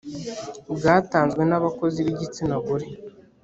bwatanzwe 0.75 1.41
n 1.49 1.53
abakozi 1.59 1.97
b 2.05 2.07
igitsina 2.13 2.55
gore 2.65 2.87